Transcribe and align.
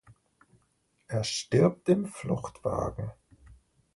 Er 1.05 1.23
stirbt 1.23 1.87
im 1.87 2.07
Fluchtwagen. 2.07 3.11